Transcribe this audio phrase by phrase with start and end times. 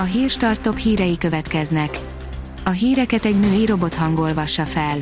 [0.00, 1.98] A hírstart top hírei következnek.
[2.64, 4.96] A híreket egy női robot hangolvassa fel.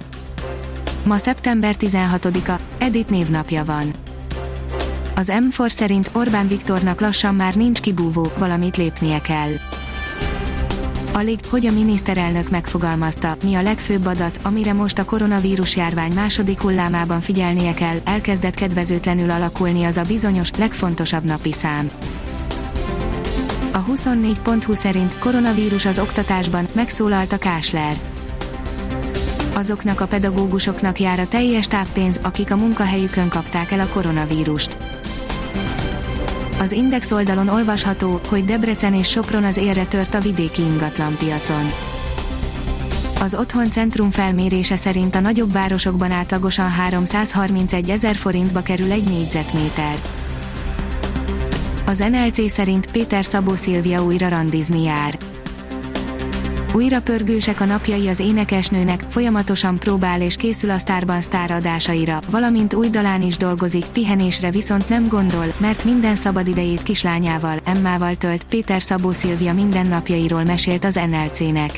[1.04, 3.94] Ma szeptember 16-a, Edith névnapja van.
[5.14, 9.50] Az M4 szerint Orbán Viktornak lassan már nincs kibúvó, valamit lépnie kell.
[11.12, 16.60] Alig, hogy a miniszterelnök megfogalmazta, mi a legfőbb adat, amire most a koronavírus járvány második
[16.60, 21.90] hullámában figyelnie kell, elkezdett kedvezőtlenül alakulni az a bizonyos, legfontosabb napi szám.
[23.76, 27.96] A 24.20 szerint koronavírus az oktatásban, megszólalt a Kásler.
[29.54, 34.76] Azoknak a pedagógusoknak jár a teljes táppénz, akik a munkahelyükön kapták el a koronavírust.
[36.58, 41.72] Az Index oldalon olvasható, hogy Debrecen és Sopron az élre tört a vidéki ingatlanpiacon.
[43.20, 50.25] Az Otthon Centrum felmérése szerint a nagyobb városokban átlagosan 331 ezer forintba kerül egy négyzetméter.
[51.86, 55.18] Az NLC szerint Péter Szabó Szilvia újra randizni jár.
[56.72, 62.88] Újra pörgősek a napjai az énekesnőnek, folyamatosan próbál és készül a sztárban sztáradásaira, valamint új
[62.88, 69.12] dalán is dolgozik, pihenésre viszont nem gondol, mert minden szabadidejét kislányával, Emmával tölt, Péter Szabó
[69.12, 71.70] Szilvia mindennapjairól mesélt az NLC-nek.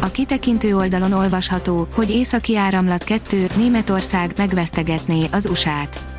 [0.00, 6.15] A kitekintő oldalon olvasható, hogy északi áramlat 2, Németország megvesztegetné az USA-t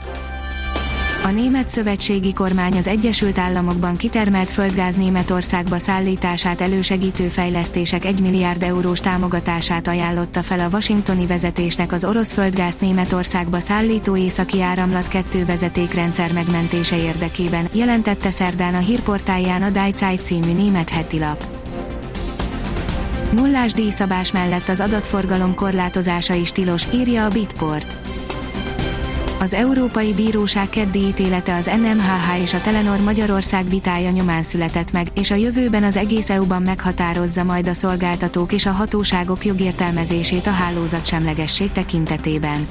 [1.27, 8.63] a német szövetségi kormány az Egyesült Államokban kitermelt földgáz Németországba szállítását elősegítő fejlesztések 1 milliárd
[8.63, 15.45] eurós támogatását ajánlotta fel a washingtoni vezetésnek az orosz földgáz Németországba szállító északi áramlat 2
[15.45, 21.45] vezetékrendszer megmentése érdekében, jelentette szerdán a hírportáján a Die Zeit című német hetilap.
[23.31, 27.97] Nullás díjszabás mellett az adatforgalom korlátozása is tilos, írja a Bitport
[29.39, 35.07] az Európai Bíróság keddi ítélete az NMHH és a Telenor Magyarország vitája nyomán született meg,
[35.15, 40.51] és a jövőben az egész EU-ban meghatározza majd a szolgáltatók és a hatóságok jogértelmezését a
[40.51, 42.67] hálózat semlegesség tekintetében.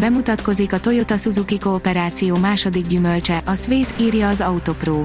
[0.00, 5.02] Bemutatkozik a Toyota Suzuki kooperáció második gyümölcse, a Swiss írja az Autopro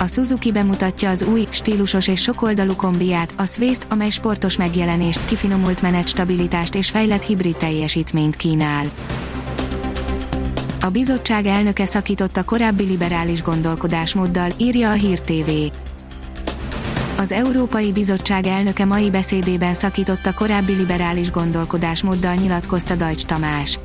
[0.00, 5.82] a Suzuki bemutatja az új, stílusos és sokoldalú kombiát, a Sways-t, amely sportos megjelenést, kifinomult
[5.82, 8.90] menet stabilitást és fejlett hibrid teljesítményt kínál.
[10.80, 15.50] A bizottság elnöke szakított a korábbi liberális gondolkodásmóddal, írja a Hír TV.
[17.16, 23.78] Az Európai Bizottság elnöke mai beszédében szakított a korábbi liberális gondolkodásmóddal nyilatkozta Dajcs Tamás.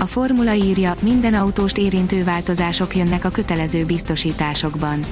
[0.00, 5.04] A formula írja, minden autóst érintő változások jönnek a kötelező biztosításokban.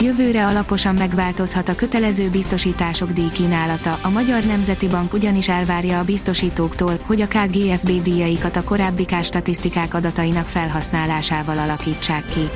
[0.00, 6.98] Jövőre alaposan megváltozhat a kötelező biztosítások díjkínálata, a Magyar Nemzeti Bank ugyanis elvárja a biztosítóktól,
[7.06, 12.48] hogy a KGFB díjaikat a korábbi statisztikák adatainak felhasználásával alakítsák ki.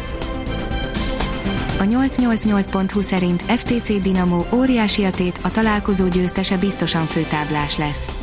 [1.79, 8.22] A 888.hu szerint FTC Dinamo óriási a tét, a találkozó győztese biztosan főtáblás lesz.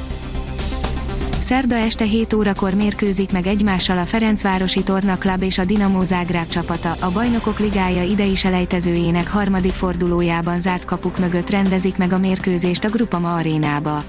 [1.50, 6.48] Szerda este 7 órakor mérkőzik meg egymással a Ferencvárosi Torna Club és a Dinamo Zágráb
[6.48, 6.96] csapata.
[7.00, 12.90] A Bajnokok Ligája idei selejtezőjének harmadik fordulójában zárt kapuk mögött rendezik meg a mérkőzést a
[12.90, 14.04] Grupama arénába.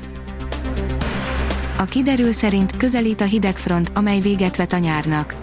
[1.78, 5.34] A kiderül szerint közelít a hidegfront, amely véget vet a nyárnak.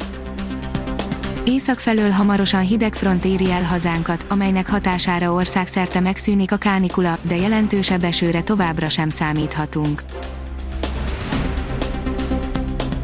[1.45, 8.03] Észak felől hamarosan hidegfront éri el hazánkat, amelynek hatására országszerte megszűnik a kánikula, de jelentősebb
[8.03, 10.03] esőre továbbra sem számíthatunk.